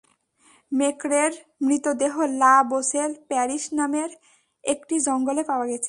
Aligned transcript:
মেক্রের 0.71 1.31
মৃতদেহ 1.61 2.13
La 2.41 2.55
Boche 2.63 3.03
parish 3.27 3.63
নামের 3.73 4.09
একটি 4.63 4.95
জঙ্গলে 4.99 5.43
পাওয়া 5.43 5.65
গেছে। 5.65 5.79